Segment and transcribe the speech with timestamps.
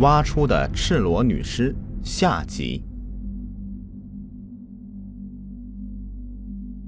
[0.00, 2.84] 挖出的赤裸女尸下集。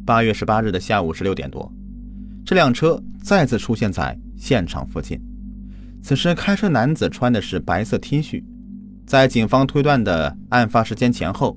[0.04, 1.72] 八月十八日的下午十六点多，
[2.44, 5.18] 这辆车再次出现在现场附近。
[6.02, 8.44] 此时开车男子穿的是白色 T 恤，
[9.06, 11.56] 在警方推断的案发时间前后，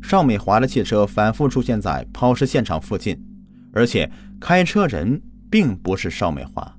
[0.00, 3.20] 邵美华的汽车反复出现在抛尸现场附近，
[3.72, 4.08] 而且
[4.40, 6.76] 开车人并不是邵美华。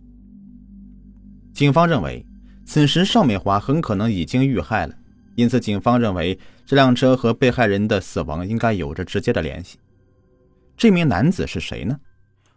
[1.53, 2.25] 警方认为，
[2.65, 4.95] 此时邵美华很可能已经遇害了，
[5.35, 9.79] 因此警方认为这辆车和被害人的死亡应该有着直接的联系。
[10.75, 11.99] 这名男子是谁呢？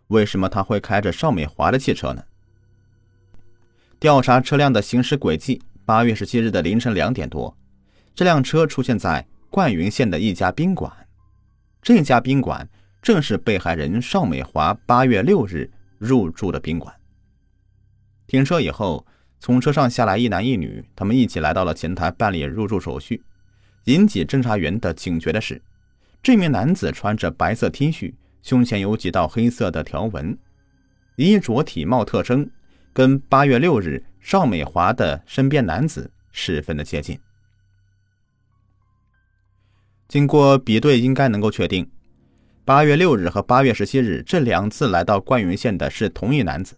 [0.09, 2.24] 为什么他会开着邵美华的汽车呢？
[3.98, 5.62] 调查车辆的行驶轨迹。
[5.84, 7.56] 八月十七日的凌晨两点多，
[8.12, 10.92] 这辆车出现在灌云县的一家宾馆。
[11.80, 12.69] 这家宾馆
[13.00, 16.92] 正是被害人邵美华八月六日入住的宾馆。
[18.27, 19.06] 停车以后，
[19.46, 23.23] 从车上下来一男一女，他们一起来到了前台办理入住手续。
[23.84, 25.62] 引起侦查员的警觉的是，
[26.20, 30.36] 这名男子穿着白色 T 恤，胸前有几道黑色的条纹，
[31.14, 32.50] 衣着体貌特征。
[32.92, 37.17] 跟八月六日邵美华的身边男子十分的接近。
[40.08, 41.89] 经过比对，应该能够确定，
[42.64, 46.77] 八月六日和八月十七日这两次来到灌云县的是同一男子。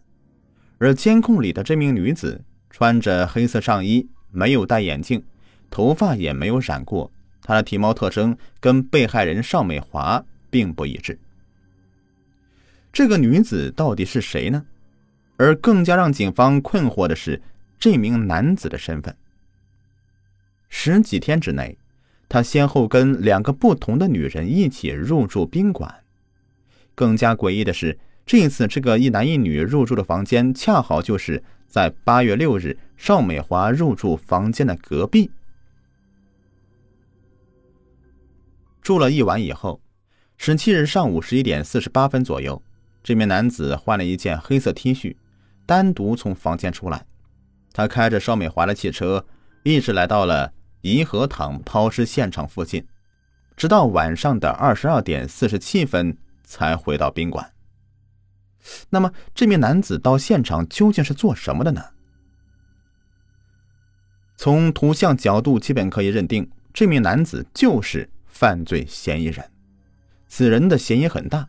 [0.77, 5.25] 而监控里的这名女子穿着黑色上衣，没有戴眼镜，
[5.71, 7.11] 头发也没有染过，
[7.43, 11.19] 她的体貌特征跟被害人邵美华并不一致。
[12.93, 14.65] 这个女子到底是谁呢？
[15.37, 17.41] 而更加让警方困惑的是，
[17.79, 19.15] 这名男子的身份。
[20.69, 21.79] 十几天之内，
[22.29, 25.95] 他先后跟两个不同的女人一起入住宾馆。
[26.95, 27.97] 更加诡异的是，
[28.27, 35.31] 这一次这个一男一女入住的房间，恰好就是在八月六日邵美华入住房间的隔壁。
[38.81, 39.81] 住了一晚以后，
[40.39, 42.61] 十七日上午十一点四十八分左右，
[43.03, 45.15] 这名男子换了一件黑色 T 恤。
[45.67, 47.05] 单独从房间出来，
[47.75, 49.27] 他开着邵美华的汽车，
[49.63, 50.51] 一直来到了
[50.81, 52.83] 颐和堂抛尸现场附近，
[53.55, 57.53] 直到晚上的二十二点四十七分才回到宾馆。
[58.91, 61.83] 那么，这名男子到现场究竟是做什么的呢？
[64.37, 69.51] 从图像角度，基本可以认定，这名男子就是犯罪嫌疑人。
[70.29, 71.49] 此人的嫌疑很大，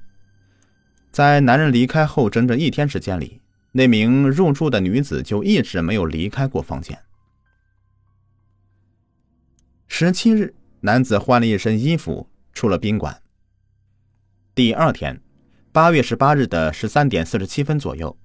[1.11, 3.41] 在男人离开后整整一天时间里。
[3.71, 6.97] 那名入住的女子就一直没有离开过房间。
[9.87, 13.21] 十七日，男子换了一身衣服出了宾馆。
[14.55, 15.21] 第二天，
[15.71, 18.17] 八月十八日的十三点四十七分左右，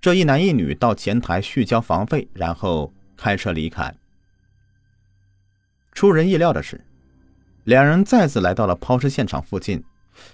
[0.00, 3.94] 这一男一女到前台续交房费，然后开车离开。
[5.92, 6.82] 出人意料的是，
[7.64, 9.84] 两人再次来到了抛尸现场附近。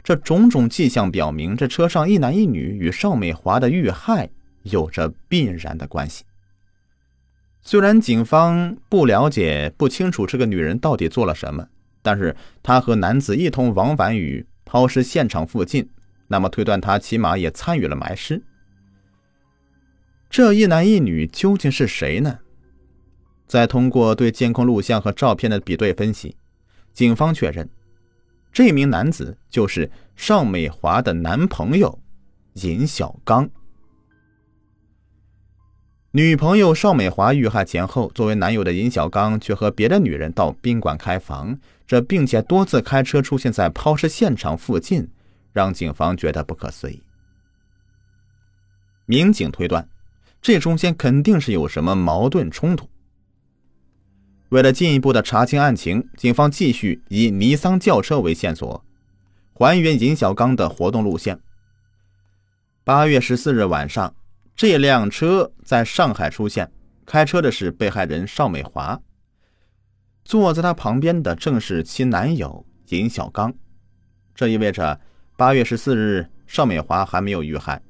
[0.04, 4.30] 这种种迹象表明，这车上一男一女与邵美华的遇害。
[4.62, 6.22] 有着必然的关系。
[7.62, 11.66] 虽然警方不了解、不清楚这个女人到底做了什么，
[12.00, 15.90] 但是她和男子一同往返于抛尸现场附近，
[16.32, 18.42] 那么推断他起码也参与了埋尸。
[20.30, 22.38] 这一男一女究竟是谁呢？
[23.46, 26.34] 再通过对监控录像和照片的比对分析，
[26.94, 27.68] 警方确认，
[28.50, 31.98] 这名男子就是邵美华的男朋友
[32.54, 33.50] 尹小刚。
[36.12, 45.10] 女朋友邵美华遇害前后，作为男友的尹小刚却和别的女人到宾馆开房，这并且多次开车出现在抛尸现场附近，
[45.52, 47.02] 让警方觉得不可思议。
[49.06, 49.88] 民警推断，
[50.40, 52.88] 这中间肯定是有什么矛盾冲突。
[54.48, 58.84] 为了进一步的查清案情，警方继续以尼桑轿车为线索，
[59.52, 61.40] 还原尹小刚的活动路线。
[62.84, 64.14] 八月十四日晚上。
[64.54, 66.70] 这辆车在上海出现，
[67.06, 69.00] 开车的是被害人邵美华，
[70.24, 73.52] 坐在她旁边的正是其男友尹小刚，
[74.34, 75.00] 这意味着
[75.36, 77.80] 八月十四日邵美华还没有遇害，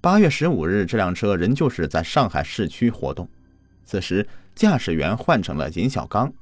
[0.00, 3.28] 八月十五日这辆车仍旧是在上海市区活动，
[3.84, 6.32] 此时驾驶员换成了尹小刚，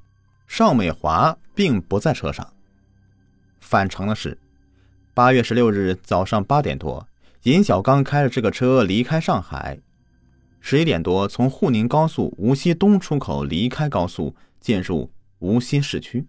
[0.47, 2.51] 邵美华并不在车上。
[3.61, 4.37] 反常的是，
[5.15, 7.07] 八月十六日早上八点多。
[7.43, 9.79] 尹小刚开着这个车离开上海，
[10.61, 16.27] 十一点多从沪宁高速无锡东出口离开高速，进入无锡市区。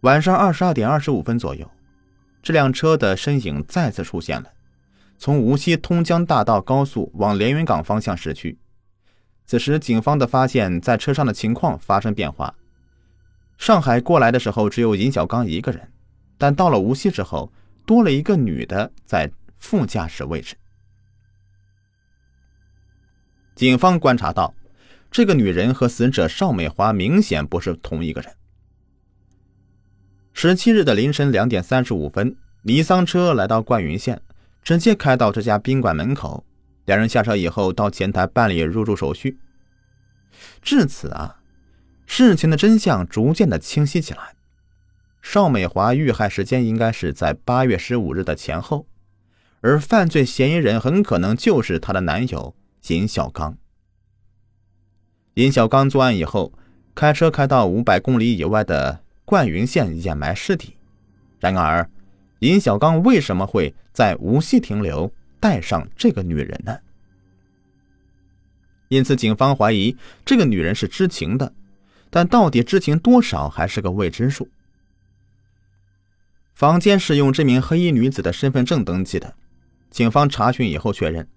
[0.00, 1.70] 晚上二十二点二十五分左右，
[2.46, 4.52] 这辆车的身影再次出现了，
[5.18, 8.56] 从无锡通江大道高速往连云港方向驶去。
[9.46, 12.54] 此时，警方的发现，在车上的情况发生变化。
[13.58, 15.90] 上海过来的时候只有尹小刚一个人，
[16.38, 17.52] 但到了无锡之后，
[17.84, 19.28] 多了一个女的在
[19.58, 20.54] 副驾驶位置。
[23.56, 24.54] 警方观察到，
[25.10, 28.32] 这个女人和死者邵美华明显不是同一个人。
[30.38, 34.20] 十七日的凌晨两点三十五分，尼桑车来到灌云县，
[34.62, 36.44] 直接开到这家宾馆门口。
[36.84, 39.38] 两人下车以后，到前台办理入住手续。
[40.60, 41.40] 至此啊，
[42.04, 44.34] 事情的真相逐渐的清晰起来。
[45.22, 48.86] 邵美华遇害时间应该是在八月十五日的前后，
[49.62, 52.54] 而犯罪嫌疑人很可能就是她的男友
[52.88, 53.56] 尹小刚。
[55.32, 56.52] 尹小刚作案以后，
[56.94, 60.74] 开车开到五百公里以外的灌云县掩埋尸体。
[61.38, 61.86] 然而，
[62.38, 65.12] 尹小刚为什么会在无锡停留？
[65.38, 66.76] 带上这个女人呢？
[68.88, 69.94] 因此，警方怀疑
[70.24, 71.52] 这个女人是知情的，
[72.08, 74.48] 但到底知情多少还是个未知数。
[76.54, 79.34] 房间是用这名黑衣女子的身份证登记的，
[79.90, 81.28] 警方查询以后确认，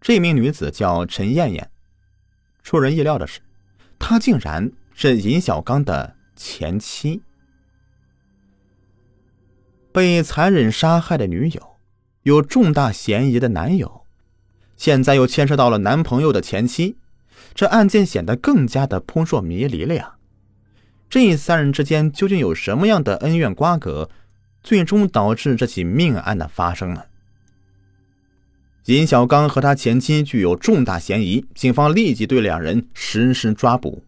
[0.00, 1.70] 这名女子叫陈艳艳。
[2.62, 3.40] 出人意料的是，
[3.98, 7.20] 她竟然是尹小刚的前妻，
[9.90, 11.76] 被残忍杀害的女友。
[12.22, 14.02] 有重大嫌疑的男友，
[14.76, 16.96] 现在又牵涉到了男朋友的前妻，
[17.54, 20.16] 这案件显得更加的扑朔迷离了呀！
[21.10, 24.08] 这三人之间究竟有什么样的恩怨瓜葛，
[24.62, 27.02] 最终导致这起命案的发生呢？
[28.84, 34.04] 尹小刚和他前妻具有重大嫌疑，警方立即对两人实施抓捕。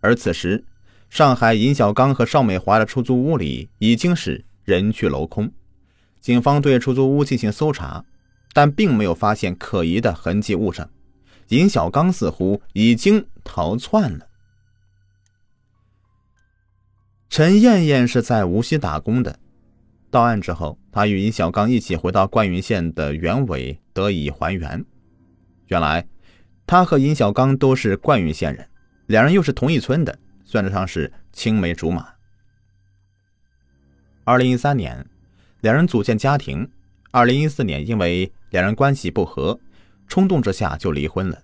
[0.00, 0.64] 而此时，
[1.14, 5.48] 上海尹小刚和邵美华的出租屋里已经是人去楼空。
[6.20, 8.04] 警方对出租屋进行搜查，
[8.52, 10.84] 但并没有发现可疑的痕迹物证。
[11.50, 14.26] 尹小刚似乎已经逃窜了。
[17.30, 19.38] 陈艳艳是在无锡打工的，
[20.10, 24.84] 到案之后，她与尹小刚一起回到灌云县的原委得以还原。
[25.68, 26.08] 原来，
[26.66, 28.68] 她和尹小刚都是灌云县人，
[29.06, 32.08] 两人又是同一村的，算得上是青梅竹马。
[34.24, 35.06] 二零一三年。
[35.60, 36.70] 两人组建家庭，
[37.10, 39.58] 二零一四年因为两人关系不和，
[40.06, 41.42] 冲动之下就离婚了。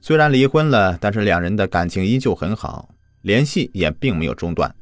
[0.00, 2.88] 虽然离婚了，但是两人的感情依旧很好，
[3.22, 4.74] 联系也并没有中断。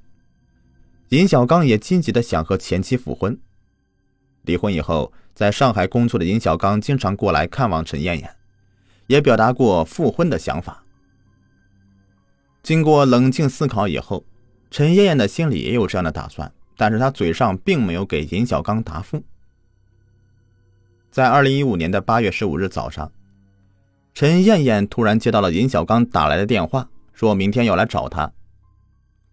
[1.11, 3.39] 尹小刚也积极的想和前妻复婚。
[4.41, 8.37] 离婚以后，在上海工作的尹小刚经常过来看望陈艳艳，
[9.07, 10.84] 也表达过复婚的想法。
[12.65, 14.25] 经过冷静思考以后，
[14.71, 16.51] 陈艳艳的心里也有这样的打算。
[16.77, 19.23] 但是她嘴上并没有给尹小刚答复。
[21.11, 23.13] 在二零一五年的八月十五日早上，
[24.15, 28.33] 陈艳艳突然接到了尹小刚打来的电话，说明天要来找他。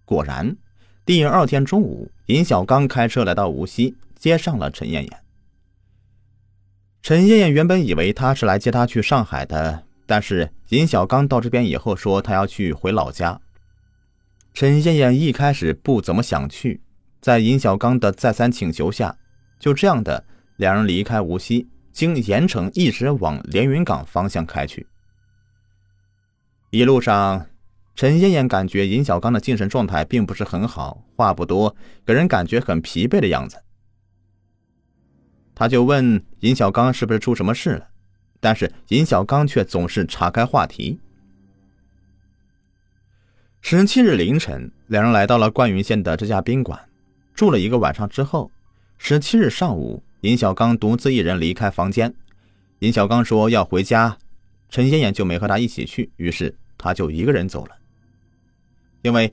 [0.06, 0.56] 果然，
[1.06, 5.24] 第二天中午，尹小刚开车来到无锡，接上了陈艳艳。
[7.02, 13.40] 陈艳艳原本以为他是来接她去上海的，但是尹小刚到这边以后说他要去回老家。
[14.54, 16.82] 陈艳艳一开始不怎么想去。
[17.22, 19.16] 在尹小刚的再三请求下，
[19.58, 20.26] 就这样的
[20.58, 24.86] 两人离开无锡，经盐城一直往连云港方向开去。
[26.72, 27.48] 一路上，
[27.96, 31.74] 陈艳艳感觉尹小刚的精神状态并不是很好，话不多，
[32.06, 33.64] 给人感觉很疲惫的样子。
[35.56, 37.88] 他就问尹小刚是不是出什么事了，
[38.42, 41.00] 但是尹小刚却总是岔开话题。
[43.62, 46.90] 十七日凌晨，两人来到了灌云县的这家宾馆。
[47.36, 48.52] 住了一个晚上之后，
[48.98, 52.14] 十七日上午，尹小刚独自一人离开房间。
[52.80, 54.18] 尹小刚说要回家，
[54.70, 57.78] 陈艳艳就没和他一起去，于是他就一个人走了。
[59.04, 59.32] 因为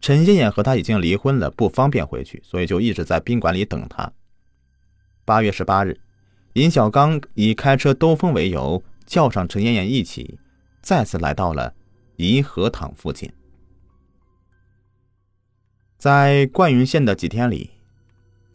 [0.00, 4.12] 陈艳艳和他已经离婚了，不方便回去，所以就一直在宾馆里等他。
[5.24, 5.98] 八月十八日，
[6.56, 10.38] 尹小刚以开车兜风为由，叫上陈艳艳一起，
[10.80, 11.74] 再次来到了
[12.16, 13.30] 颐和堂附近。
[15.98, 17.72] 在灌云县的几天里，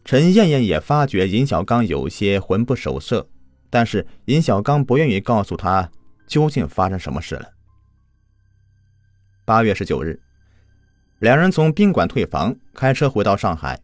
[0.04, 3.30] 陈艳艳也发觉尹小刚有些魂不守舍，
[3.70, 5.92] 但是尹小刚不愿意告诉她
[6.26, 7.52] 究竟发生什么事了。
[9.46, 10.20] 八月十九日，
[11.20, 13.80] 两人从宾馆退房，开车回到上海。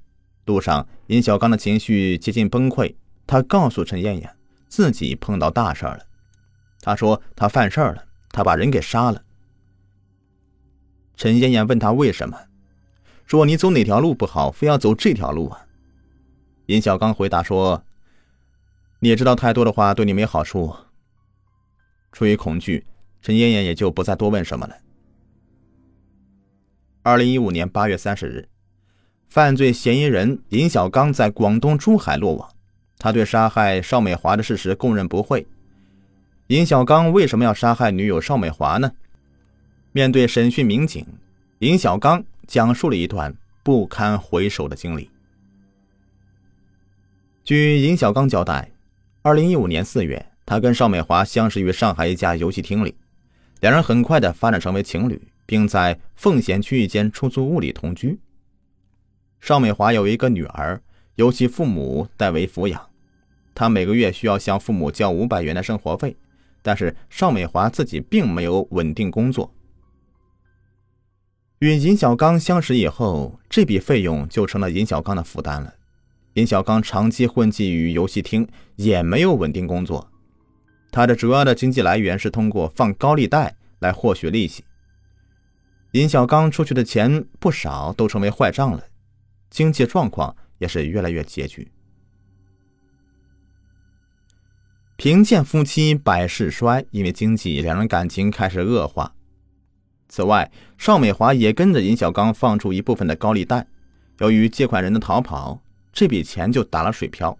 [0.46, 2.96] 路上，尹小刚的情绪接近崩溃，
[3.28, 4.36] 他告诉陈艳艳
[4.68, 6.00] 自己碰到大事了。
[6.82, 9.22] 他说他犯事儿了，他把人给杀了。
[11.16, 12.40] 陈艳艳问他为什么。
[13.26, 15.66] 说你走哪条路不好，非要走这条路啊？
[16.68, 17.84] 尹小刚回答说
[19.00, 20.74] ：“你也知道太多的话对你没好处。”
[22.14, 22.88] 出于恐惧，
[23.22, 24.78] 陈艳艳也就不再多问什么了。
[27.04, 28.48] 二零一五年八月三十日，
[29.28, 32.50] 犯罪嫌疑人尹小刚在广东珠海落网，
[33.00, 35.46] 他对杀害邵美华的事实供认不讳。
[36.48, 38.92] 尹小刚为什么要杀害女友邵美华呢？
[39.92, 41.06] 面对审讯民警，
[41.60, 45.10] 尹小刚讲述了一段不堪回首的经历。
[47.44, 48.70] 据尹小刚交代，
[49.22, 52.96] 二零一五年四月，他跟邵美华相识于上海一家游戏厅里，
[53.60, 58.20] 两人很快的发展成为情侣，并在奉贤区一间出租屋里同居。
[59.40, 60.82] 邵美华有一个女儿，
[61.18, 62.90] 由其父母代为抚养，
[63.54, 66.16] 他每个月需要向父母交五百元的生活费，
[66.62, 69.52] 但是邵美华自己并没有稳定工作。
[71.58, 75.74] 与尹小刚相识以后，这笔费用就成了尹小刚的负担了。
[76.36, 80.08] 尹小刚长期混迹于游戏厅，也没有稳定工作。
[80.92, 84.64] 他的主要的经济来源是通过放高利贷来获取利息。
[85.94, 88.84] 尹小刚出去的钱不少都成为坏账了，
[89.50, 91.72] 经济状况也是越来越拮据。
[94.96, 99.14] 贫贱夫妻百事衰，因为经济，两人感情开始恶化。
[100.10, 103.68] 此外，邵美华也跟着尹小刚放出一部分的高利贷，
[104.20, 105.62] 由于借款人的逃跑。
[105.94, 107.38] 这笔钱就打了水漂。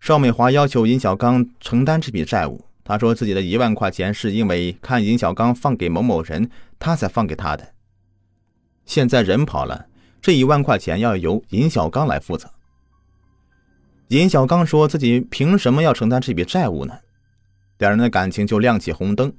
[0.00, 2.64] 邵美华要求尹小刚承担这笔债务。
[2.84, 7.74] 他说自己的一万块钱是因为看尹小刚放给某某人，他才放给他的。
[8.84, 9.86] 现在人跑了，
[10.20, 12.50] 这一万块钱要由尹小刚来负责。
[14.08, 16.98] 尹小刚说自己凭什么要承担这笔债务呢？
[17.78, 19.32] 两人的感情就亮起红灯。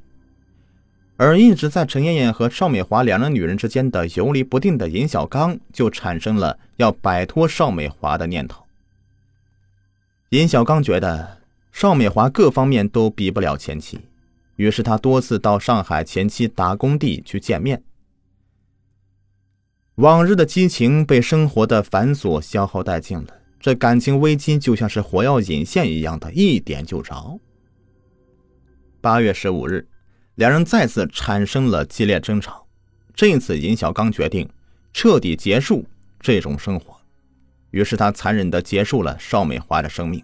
[1.18, 8.64] 而一直在陈艳艳和邵美华两人女人之间的游离不定的尹小刚，就产生了要摆脱邵美华的念头。
[10.30, 11.40] 尹小刚觉得
[11.74, 14.00] 邵美华各方面都比不了前妻，
[14.56, 17.84] 于是他多次到上海前妻打工地去见面。
[20.00, 23.28] 往日的激情被生活的繁琐消耗殆尽了，
[23.60, 27.38] 这感情危机就像是火药引线一样的，一点就着。
[29.02, 29.86] 八月十五日。
[30.36, 32.66] 两人再次产生了激烈争吵，
[33.14, 34.50] 这次尹小刚决定
[34.94, 35.86] 彻底结束
[36.22, 36.96] 这种生活，
[37.72, 40.24] 于是他残忍地结束了邵美华的生命。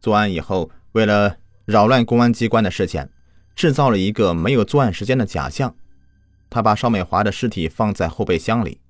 [0.00, 1.36] 作案以后，为了
[1.66, 3.08] 扰乱公安机关的视线，
[3.54, 5.72] 制造了一个没有作案时间的假象。
[6.50, 8.80] 他把邵美华的尸体放在后备箱里，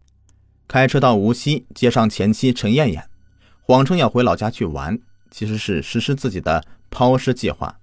[0.69, 3.09] 开车到无锡接上前妻陈艳艳，
[3.63, 4.99] 谎称要回老家去玩，
[5.31, 7.81] 其实是实施自己的抛尸计划。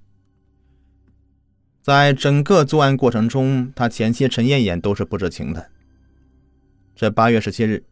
[1.82, 5.72] 在整个作案过程中，他前妻陈艳艳都是不知情的。
[6.96, 7.84] 这八月十七日，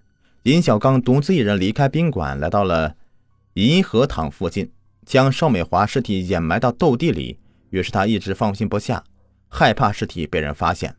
[0.43, 2.95] 尹小刚独自一人离开宾馆，来到了
[3.53, 4.71] 颐和堂附近，
[5.05, 7.39] 将邵美华尸体掩埋到斗地里。
[7.71, 9.03] 于是他一直放心不下，
[9.49, 10.95] 害怕尸体被人发现。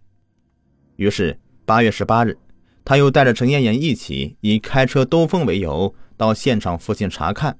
[0.96, 2.36] 于是八月十八日，
[2.84, 7.58] 他又带着陈艳艳一起，以开车兜风为由，到现场附近查看。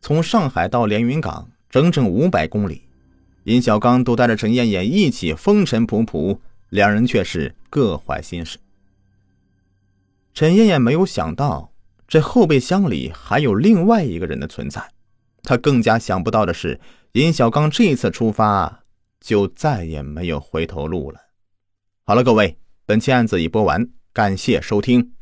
[0.00, 2.82] 从上海到连云港，整整五百公里。
[3.44, 8.58] 尹小刚都带着陈艳艳一起风尘仆仆，两人却是各怀心事。
[10.32, 11.72] 陈艳艳没有想到，
[12.06, 14.90] 这后备箱里还有另外一个人的存在。
[15.42, 16.80] 她更加想不到的是，
[17.12, 18.84] 尹小刚这一次出发
[19.20, 21.20] 就再也没有回头路了。
[22.04, 22.56] 好了，各位，
[22.86, 25.14] 本期案子已播完，感谢收听。